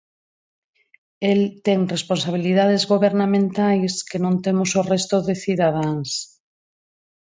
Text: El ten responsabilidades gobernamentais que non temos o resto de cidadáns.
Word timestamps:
El 1.31 1.41
ten 1.67 1.83
responsabilidades 1.95 2.83
gobernamentais 2.93 3.93
que 4.09 4.17
non 4.23 4.35
temos 4.45 4.69
o 4.81 4.81
resto 4.93 5.15
de 5.27 5.35
cidadáns. 5.45 6.09